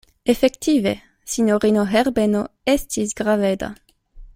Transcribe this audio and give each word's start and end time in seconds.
Efektive 0.31 0.93
sinjorino 1.33 1.83
Herbeno 1.91 2.41
estis 2.77 3.15
graveda. 3.23 3.75